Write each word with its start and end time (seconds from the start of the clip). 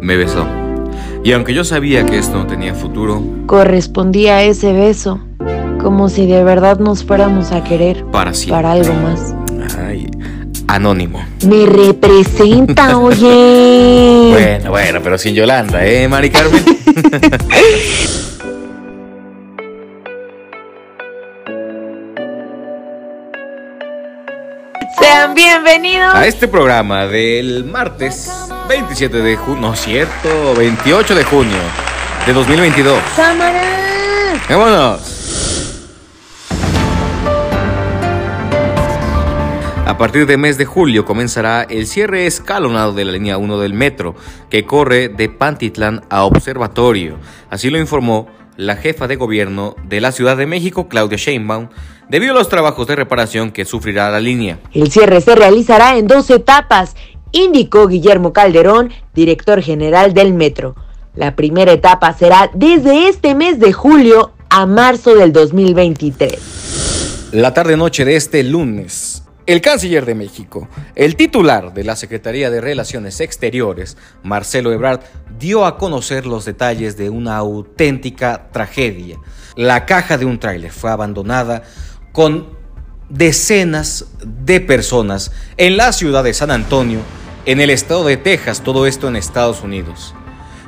Me 0.00 0.16
besó. 0.16 0.46
Y 1.24 1.32
aunque 1.32 1.52
yo 1.54 1.64
sabía 1.64 2.06
que 2.06 2.18
esto 2.18 2.36
no 2.38 2.46
tenía 2.46 2.74
futuro, 2.74 3.22
Correspondía 3.46 4.36
a 4.36 4.42
ese 4.44 4.72
beso, 4.72 5.20
como 5.82 6.08
si 6.08 6.26
de 6.26 6.44
verdad 6.44 6.78
nos 6.78 7.04
fuéramos 7.04 7.50
a 7.52 7.64
querer 7.64 8.04
para 8.06 8.32
siempre. 8.32 8.62
para 8.62 8.72
algo 8.72 8.94
más. 8.94 9.34
Ay, 9.78 10.08
anónimo. 10.68 11.20
Me 11.46 11.66
representa, 11.66 12.96
oye. 13.00 14.28
Bueno, 14.30 14.70
bueno, 14.70 15.00
pero 15.02 15.18
sin 15.18 15.34
Yolanda, 15.34 15.84
¿eh, 15.84 16.06
Mari 16.06 16.30
Carmen? 16.30 16.64
Sean 24.98 25.34
bienvenidos. 25.34 26.14
A 26.14 26.26
este 26.26 26.48
programa 26.48 27.06
del 27.06 27.64
martes 27.64 28.30
27 28.68 29.18
de 29.18 29.36
junio, 29.36 29.60
no 29.60 29.74
es 29.74 29.80
cierto, 29.80 30.54
28 30.56 31.14
de 31.14 31.24
junio 31.24 31.58
de 32.26 32.32
2022. 32.32 32.98
Cámara. 33.16 33.62
¡Vámonos! 34.48 35.15
A 39.86 39.96
partir 39.98 40.26
del 40.26 40.38
mes 40.38 40.58
de 40.58 40.64
julio 40.64 41.04
comenzará 41.04 41.62
el 41.62 41.86
cierre 41.86 42.26
escalonado 42.26 42.92
de 42.92 43.04
la 43.04 43.12
línea 43.12 43.38
1 43.38 43.60
del 43.60 43.72
metro, 43.72 44.16
que 44.50 44.66
corre 44.66 45.08
de 45.08 45.28
Pantitlán 45.28 46.02
a 46.10 46.24
Observatorio. 46.24 47.18
Así 47.50 47.70
lo 47.70 47.78
informó 47.78 48.26
la 48.56 48.74
jefa 48.74 49.06
de 49.06 49.14
gobierno 49.14 49.76
de 49.84 50.00
la 50.00 50.10
Ciudad 50.10 50.36
de 50.36 50.46
México, 50.46 50.88
Claudia 50.88 51.16
Sheinbaum, 51.16 51.68
debido 52.08 52.32
a 52.32 52.38
los 52.38 52.48
trabajos 52.48 52.88
de 52.88 52.96
reparación 52.96 53.52
que 53.52 53.64
sufrirá 53.64 54.10
la 54.10 54.18
línea. 54.18 54.58
El 54.72 54.90
cierre 54.90 55.20
se 55.20 55.36
realizará 55.36 55.96
en 55.96 56.08
dos 56.08 56.30
etapas, 56.30 56.96
indicó 57.30 57.86
Guillermo 57.86 58.32
Calderón, 58.32 58.90
director 59.14 59.62
general 59.62 60.14
del 60.14 60.34
metro. 60.34 60.74
La 61.14 61.36
primera 61.36 61.70
etapa 61.70 62.12
será 62.12 62.50
desde 62.54 63.08
este 63.08 63.36
mes 63.36 63.60
de 63.60 63.72
julio 63.72 64.32
a 64.50 64.66
marzo 64.66 65.14
del 65.14 65.32
2023. 65.32 66.66
La 67.32 67.52
tarde-noche 67.52 68.04
de 68.04 68.16
este 68.16 68.42
lunes, 68.42 69.05
el 69.46 69.60
canciller 69.60 70.04
de 70.04 70.16
México, 70.16 70.68
el 70.96 71.14
titular 71.14 71.72
de 71.72 71.84
la 71.84 71.94
Secretaría 71.94 72.50
de 72.50 72.60
Relaciones 72.60 73.20
Exteriores, 73.20 73.96
Marcelo 74.24 74.72
Ebrard, 74.72 75.00
dio 75.38 75.64
a 75.64 75.78
conocer 75.78 76.26
los 76.26 76.44
detalles 76.44 76.96
de 76.96 77.10
una 77.10 77.36
auténtica 77.36 78.48
tragedia. 78.52 79.18
La 79.54 79.86
caja 79.86 80.18
de 80.18 80.24
un 80.24 80.40
tráiler 80.40 80.72
fue 80.72 80.90
abandonada 80.90 81.62
con 82.12 82.56
decenas 83.08 84.06
de 84.24 84.60
personas 84.60 85.30
en 85.56 85.76
la 85.76 85.92
ciudad 85.92 86.24
de 86.24 86.34
San 86.34 86.50
Antonio, 86.50 86.98
en 87.44 87.60
el 87.60 87.70
estado 87.70 88.04
de 88.04 88.16
Texas, 88.16 88.62
todo 88.62 88.86
esto 88.86 89.06
en 89.06 89.14
Estados 89.14 89.62
Unidos. 89.62 90.12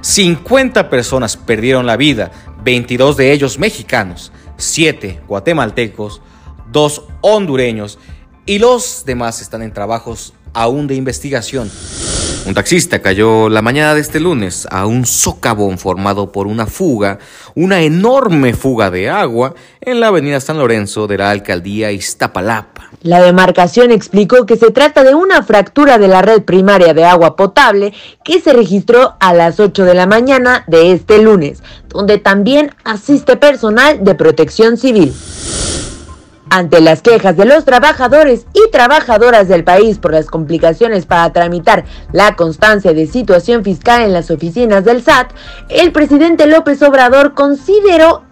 50 0.02 0.88
personas 0.88 1.36
perdieron 1.36 1.84
la 1.84 1.96
vida, 1.96 2.30
22 2.62 3.16
de 3.16 3.32
ellos 3.32 3.58
mexicanos, 3.58 4.30
7 4.56 5.22
guatemaltecos, 5.26 6.22
2 6.70 7.02
hondureños 7.22 7.98
y 8.48 8.58
los 8.58 9.04
demás 9.04 9.42
están 9.42 9.60
en 9.60 9.74
trabajos 9.74 10.32
aún 10.54 10.86
de 10.86 10.94
investigación. 10.94 11.70
Un 12.46 12.54
taxista 12.54 13.02
cayó 13.02 13.50
la 13.50 13.60
mañana 13.60 13.94
de 13.94 14.00
este 14.00 14.20
lunes 14.20 14.66
a 14.70 14.86
un 14.86 15.04
socavón 15.04 15.76
formado 15.76 16.32
por 16.32 16.46
una 16.46 16.66
fuga, 16.66 17.18
una 17.54 17.82
enorme 17.82 18.54
fuga 18.54 18.90
de 18.90 19.10
agua 19.10 19.54
en 19.82 20.00
la 20.00 20.06
avenida 20.06 20.40
San 20.40 20.56
Lorenzo 20.56 21.06
de 21.06 21.18
la 21.18 21.30
alcaldía 21.30 21.92
Iztapalapa. 21.92 22.88
La 23.02 23.20
demarcación 23.20 23.92
explicó 23.92 24.46
que 24.46 24.56
se 24.56 24.70
trata 24.70 25.04
de 25.04 25.14
una 25.14 25.42
fractura 25.42 25.98
de 25.98 26.08
la 26.08 26.22
red 26.22 26.40
primaria 26.42 26.94
de 26.94 27.04
agua 27.04 27.36
potable 27.36 27.92
que 28.24 28.40
se 28.40 28.54
registró 28.54 29.16
a 29.20 29.34
las 29.34 29.60
8 29.60 29.84
de 29.84 29.94
la 29.94 30.06
mañana 30.06 30.64
de 30.68 30.92
este 30.92 31.22
lunes, 31.22 31.62
donde 31.90 32.16
también 32.16 32.74
asiste 32.82 33.36
personal 33.36 34.02
de 34.02 34.14
protección 34.14 34.78
civil. 34.78 35.12
Ante 36.50 36.80
las 36.80 37.02
quejas 37.02 37.36
de 37.36 37.44
los 37.44 37.64
trabajadores 37.64 38.46
y 38.54 38.70
trabajadoras 38.70 39.48
del 39.48 39.64
país 39.64 39.98
por 39.98 40.12
las 40.12 40.26
complicaciones 40.26 41.04
para 41.04 41.30
tramitar 41.32 41.84
la 42.12 42.36
constancia 42.36 42.94
de 42.94 43.06
situación 43.06 43.64
fiscal 43.64 44.02
en 44.02 44.12
las 44.12 44.30
oficinas 44.30 44.84
del 44.84 45.02
SAT, 45.02 45.32
el 45.68 45.92
presidente 45.92 46.46
López 46.46 46.80
Obrador 46.82 47.34
consideró 47.34 48.22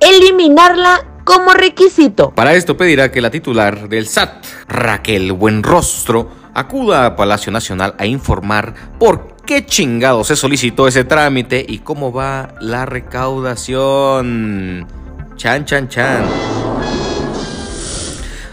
eliminarla 0.00 1.04
como 1.24 1.50
requisito. 1.50 2.30
Para 2.30 2.54
esto 2.54 2.76
pedirá 2.76 3.10
que 3.10 3.20
la 3.20 3.30
titular 3.30 3.88
del 3.88 4.06
SAT, 4.06 4.44
Raquel 4.68 5.32
Buenrostro, 5.32 6.30
acuda 6.54 7.06
a 7.06 7.16
Palacio 7.16 7.52
Nacional 7.52 7.94
a 7.98 8.06
informar 8.06 8.74
por 8.98 9.36
qué 9.44 9.66
chingado 9.66 10.24
se 10.24 10.36
solicitó 10.36 10.88
ese 10.88 11.04
trámite 11.04 11.64
y 11.66 11.78
cómo 11.78 12.12
va 12.12 12.54
la 12.60 12.86
recaudación. 12.86 14.86
Chan, 15.36 15.64
chan, 15.64 15.88
chan. 15.88 16.24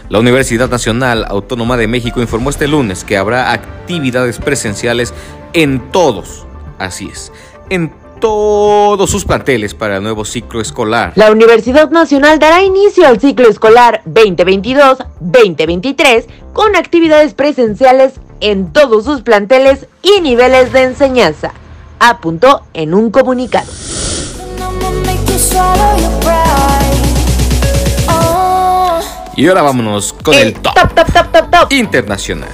La 0.08 0.20
Universidad 0.20 0.70
Nacional 0.70 1.24
Autónoma 1.28 1.76
de 1.76 1.88
México 1.88 2.20
informó 2.20 2.50
este 2.50 2.68
lunes 2.68 3.02
que 3.02 3.16
habrá 3.16 3.50
actividades 3.50 4.38
presenciales 4.38 5.12
en 5.52 5.90
todos, 5.90 6.46
así 6.78 7.10
es, 7.12 7.32
en 7.70 7.90
todos 8.20 9.10
sus 9.10 9.24
planteles 9.24 9.74
para 9.74 9.96
el 9.96 10.04
nuevo 10.04 10.24
ciclo 10.24 10.60
escolar. 10.60 11.12
La 11.16 11.32
Universidad 11.32 11.90
Nacional 11.90 12.38
dará 12.38 12.62
inicio 12.62 13.08
al 13.08 13.18
ciclo 13.20 13.48
escolar 13.48 14.02
2022-2023 14.06 16.26
con 16.52 16.76
actividades 16.76 17.34
presenciales 17.34 18.20
en 18.40 18.72
todos 18.72 19.04
sus 19.04 19.22
planteles 19.22 19.88
y 20.02 20.20
niveles 20.20 20.72
de 20.72 20.84
enseñanza, 20.84 21.52
apuntó 21.98 22.62
en 22.74 22.94
un 22.94 23.10
comunicado. 23.10 23.66
Y 29.36 29.46
ahora 29.48 29.60
vámonos 29.60 30.14
con 30.14 30.34
el, 30.34 30.54
top, 30.54 30.74
top, 30.74 30.94
top, 30.94 31.12
top, 31.12 31.32
top, 31.32 31.50
top. 31.50 31.72
internacional. 31.72 32.48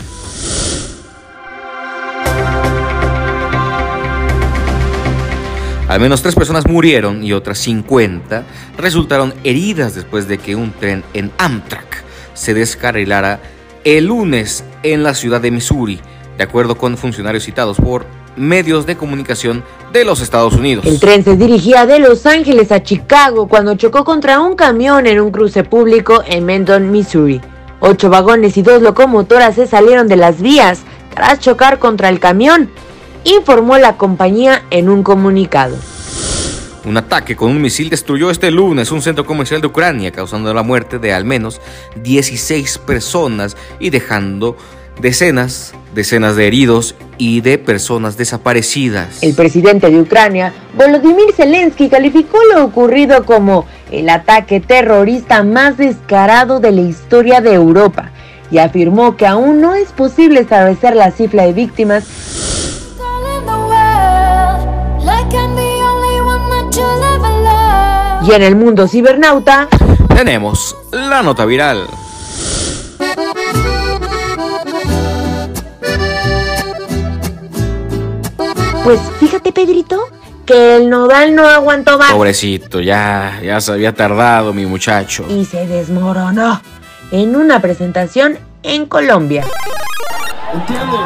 Al 5.88 6.00
menos 6.00 6.22
tres 6.22 6.34
personas 6.34 6.66
murieron 6.66 7.22
y 7.22 7.32
otras 7.32 7.58
50 7.58 8.44
resultaron 8.78 9.32
heridas 9.44 9.94
después 9.94 10.26
de 10.26 10.38
que 10.38 10.56
un 10.56 10.72
tren 10.72 11.04
en 11.14 11.30
Amtrak 11.38 12.02
se 12.34 12.52
descarrilara 12.52 13.40
el 13.84 14.06
lunes 14.06 14.64
en 14.82 15.04
la 15.04 15.14
ciudad 15.14 15.40
de 15.40 15.52
Missouri, 15.52 16.00
de 16.36 16.42
acuerdo 16.42 16.76
con 16.76 16.96
funcionarios 16.96 17.44
citados 17.44 17.76
por 17.76 18.06
medios 18.36 18.86
de 18.86 18.96
comunicación 18.96 19.62
de 19.92 20.04
los 20.04 20.20
Estados 20.20 20.54
Unidos. 20.54 20.84
El 20.86 21.00
tren 21.00 21.24
se 21.24 21.36
dirigía 21.36 21.86
de 21.86 21.98
Los 21.98 22.26
Ángeles 22.26 22.72
a 22.72 22.82
Chicago 22.82 23.48
cuando 23.48 23.74
chocó 23.74 24.04
contra 24.04 24.40
un 24.40 24.56
camión 24.56 25.06
en 25.06 25.20
un 25.20 25.30
cruce 25.30 25.64
público 25.64 26.22
en 26.26 26.44
Mendon, 26.44 26.90
Missouri. 26.90 27.40
Ocho 27.80 28.10
vagones 28.10 28.56
y 28.56 28.62
dos 28.62 28.80
locomotoras 28.80 29.56
se 29.56 29.66
salieron 29.66 30.08
de 30.08 30.16
las 30.16 30.40
vías 30.40 30.82
tras 31.14 31.40
chocar 31.40 31.78
contra 31.78 32.08
el 32.08 32.20
camión, 32.20 32.70
informó 33.24 33.76
la 33.78 33.96
compañía 33.96 34.62
en 34.70 34.88
un 34.88 35.02
comunicado. 35.02 35.76
Un 36.84 36.96
ataque 36.96 37.36
con 37.36 37.50
un 37.50 37.60
misil 37.60 37.90
destruyó 37.90 38.30
este 38.30 38.50
lunes 38.50 38.90
un 38.90 39.02
centro 39.02 39.24
comercial 39.24 39.60
de 39.60 39.68
Ucrania, 39.68 40.10
causando 40.10 40.52
la 40.52 40.64
muerte 40.64 40.98
de 40.98 41.12
al 41.12 41.24
menos 41.24 41.60
16 42.02 42.78
personas 42.78 43.56
y 43.78 43.90
dejando 43.90 44.56
decenas, 45.00 45.74
decenas 45.94 46.34
de 46.34 46.48
heridos 46.48 46.96
y 47.24 47.40
de 47.40 47.56
personas 47.56 48.16
desaparecidas. 48.16 49.22
El 49.22 49.34
presidente 49.34 49.88
de 49.88 50.00
Ucrania, 50.00 50.52
Volodymyr 50.76 51.32
Zelensky, 51.32 51.88
calificó 51.88 52.36
lo 52.52 52.64
ocurrido 52.64 53.24
como 53.24 53.64
el 53.92 54.08
ataque 54.08 54.58
terrorista 54.58 55.44
más 55.44 55.76
descarado 55.76 56.58
de 56.58 56.72
la 56.72 56.80
historia 56.80 57.40
de 57.40 57.54
Europa 57.54 58.10
y 58.50 58.58
afirmó 58.58 59.16
que 59.16 59.28
aún 59.28 59.60
no 59.60 59.76
es 59.76 59.92
posible 59.92 60.40
establecer 60.40 60.96
la 60.96 61.12
cifra 61.12 61.44
de 61.44 61.52
víctimas 61.52 62.04
y 68.24 68.32
en 68.32 68.42
el 68.42 68.56
mundo 68.56 68.88
cibernauta 68.88 69.68
Tenemos 70.16 70.76
la 70.90 71.22
nota 71.22 71.44
viral. 71.44 71.86
Pues 78.84 78.98
fíjate, 79.20 79.52
Pedrito, 79.52 80.08
que 80.44 80.76
el 80.76 80.90
nodal 80.90 81.36
no 81.36 81.46
aguantó 81.46 81.98
más. 81.98 82.10
Pobrecito, 82.10 82.80
ya, 82.80 83.38
ya 83.40 83.60
se 83.60 83.72
había 83.72 83.94
tardado 83.94 84.52
mi 84.52 84.66
muchacho. 84.66 85.24
Y 85.28 85.44
se 85.44 85.68
desmoronó 85.68 86.60
en 87.12 87.36
una 87.36 87.60
presentación 87.60 88.38
en 88.64 88.86
Colombia. 88.86 89.44
¿Entienden? 90.52 91.00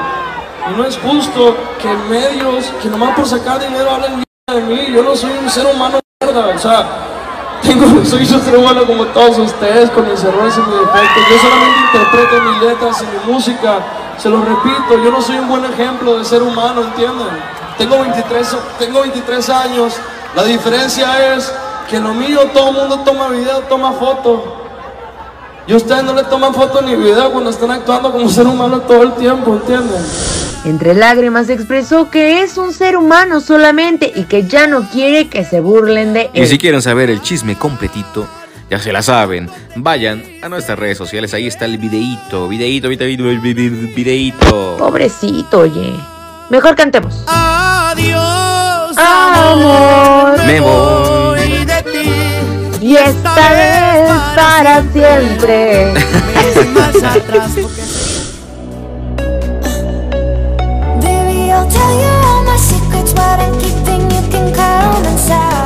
Y 0.70 0.76
no 0.76 0.86
es 0.86 0.96
justo 0.96 1.54
que 1.78 1.88
medios 2.08 2.72
que 2.82 2.88
nomás 2.88 3.14
por 3.14 3.26
sacar 3.26 3.60
dinero 3.60 3.90
hablen 3.90 4.24
de 4.54 4.60
mí. 4.62 4.86
Yo 4.94 5.02
no 5.02 5.14
soy 5.14 5.32
un 5.32 5.50
ser 5.50 5.66
humano. 5.66 6.00
O 6.24 6.58
sea, 6.58 6.86
tengo, 7.62 8.02
soy 8.06 8.22
un 8.22 8.40
ser 8.40 8.56
humano 8.56 8.86
como 8.86 9.04
todos 9.08 9.38
ustedes, 9.38 9.90
con 9.90 10.10
mis 10.10 10.24
errores 10.24 10.54
y 10.56 10.60
mis 10.60 10.80
defectos. 10.80 11.22
Yo 11.30 11.38
solamente 11.38 11.80
interpreto 11.92 12.42
mis 12.42 12.62
letras 12.62 13.02
y 13.02 13.28
mi 13.28 13.34
música. 13.34 13.80
Se 14.16 14.30
lo 14.30 14.40
repito, 14.40 15.04
yo 15.04 15.10
no 15.10 15.20
soy 15.20 15.36
un 15.36 15.48
buen 15.48 15.64
ejemplo 15.66 16.18
de 16.18 16.24
ser 16.24 16.42
humano, 16.42 16.80
¿entienden? 16.80 17.28
Tengo 17.78 18.00
23, 18.00 18.56
tengo 18.78 19.00
23 19.02 19.48
años. 19.50 19.94
La 20.34 20.44
diferencia 20.44 21.34
es 21.34 21.52
que 21.88 22.00
lo 22.00 22.14
mío 22.14 22.40
todo 22.52 22.70
el 22.70 22.76
mundo 22.76 23.00
toma 23.04 23.28
video, 23.28 23.60
toma 23.62 23.92
fotos. 23.92 24.40
Y 25.66 25.74
ustedes 25.74 26.04
no 26.04 26.14
le 26.14 26.22
toman 26.24 26.54
foto 26.54 26.80
ni 26.80 26.94
video 26.94 27.32
cuando 27.32 27.50
están 27.50 27.70
actuando 27.72 28.12
como 28.12 28.28
ser 28.28 28.46
humano 28.46 28.80
todo 28.82 29.02
el 29.02 29.12
tiempo, 29.14 29.54
¿entienden? 29.54 30.00
Entre 30.64 30.94
lágrimas 30.94 31.48
expresó 31.48 32.08
que 32.08 32.42
es 32.42 32.56
un 32.56 32.72
ser 32.72 32.96
humano 32.96 33.40
solamente 33.40 34.12
y 34.14 34.24
que 34.24 34.44
ya 34.46 34.66
no 34.66 34.88
quiere 34.88 35.28
que 35.28 35.44
se 35.44 35.60
burlen 35.60 36.12
de 36.12 36.30
él. 36.32 36.44
Y 36.44 36.46
si 36.46 36.58
quieren 36.58 36.82
saber 36.82 37.10
el 37.10 37.20
chisme 37.20 37.56
completito, 37.56 38.26
ya 38.70 38.78
se 38.78 38.92
la 38.92 39.02
saben. 39.02 39.50
Vayan 39.74 40.22
a 40.42 40.48
nuestras 40.48 40.78
redes 40.78 40.98
sociales, 40.98 41.34
ahí 41.34 41.46
está 41.46 41.64
el 41.64 41.78
videíto, 41.78 42.48
videíto, 42.48 42.88
videíto, 42.88 43.24
videíto. 43.24 44.76
Pobrecito, 44.78 45.60
oye. 45.60 46.15
Mejor 46.48 46.76
cantemos. 46.76 47.24
Adiós, 47.26 48.96
amor. 48.96 50.38
Me 50.46 50.60
voy 50.60 51.64
de 51.64 51.82
ti. 51.82 52.86
Y 52.86 52.96
esta 52.96 53.50
vez 53.50 54.10
para 54.36 54.82
siempre. 54.92 55.92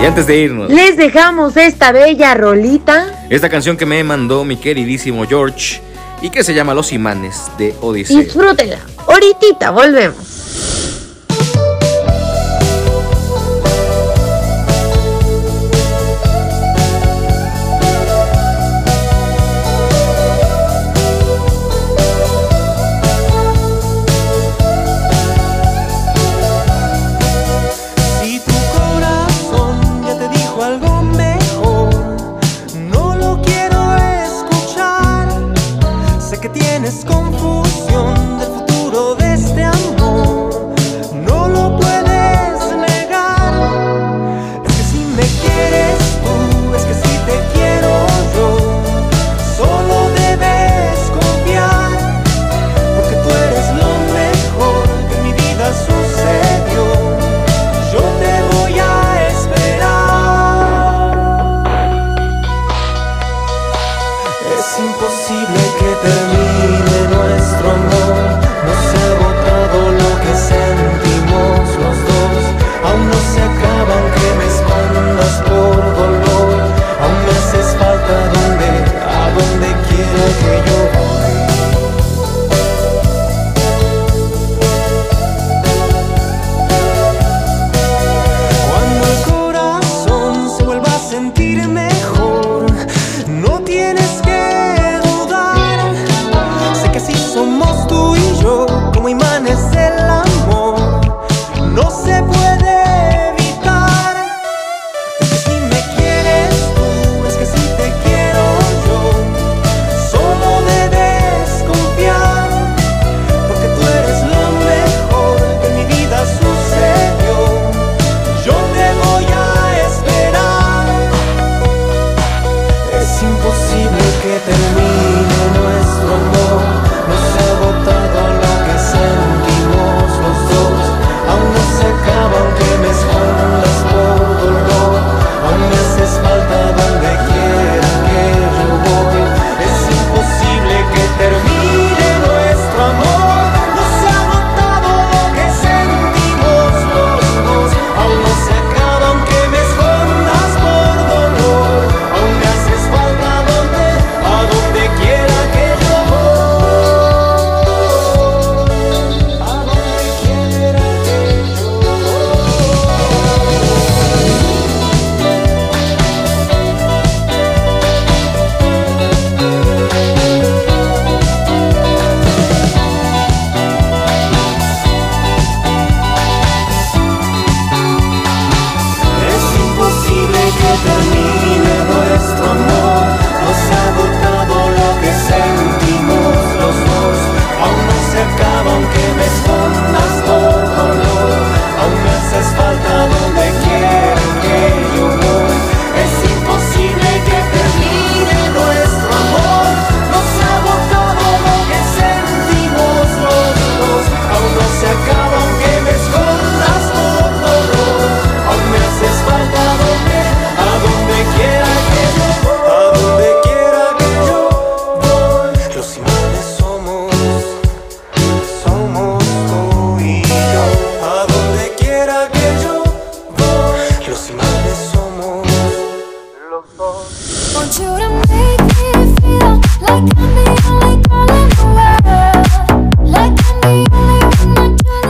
Y 0.01 0.07
antes 0.07 0.27
de 0.27 0.37
irnos, 0.39 0.71
les 0.71 0.97
dejamos 0.97 1.59
esta 1.59 1.93
bella 1.93 2.35
rolita. 2.35 3.27
Esta 3.29 3.51
canción 3.51 3.77
que 3.77 3.85
me 3.85 4.03
mandó 4.03 4.45
mi 4.45 4.57
queridísimo 4.57 5.27
George 5.27 5.83
y 6.23 6.31
que 6.31 6.43
se 6.43 6.55
llama 6.55 6.73
Los 6.73 6.91
Imanes 6.93 7.51
de 7.59 7.75
Odisea. 7.83 8.21
Disfrútenla. 8.21 8.79
Ahorita 9.07 9.71
volvemos. 9.71 10.41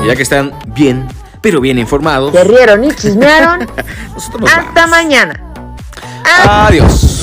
Ya 0.06 0.16
que 0.16 0.22
están 0.22 0.52
bien, 0.66 1.06
pero 1.40 1.60
bien 1.60 1.78
informados. 1.78 2.32
Se 2.32 2.42
rieron 2.44 2.84
y 2.84 2.92
chismearon. 2.92 3.60
Nosotros 4.14 4.40
nos 4.40 4.52
Hasta 4.52 4.86
mañana. 4.86 5.40
Adiós. 6.24 7.19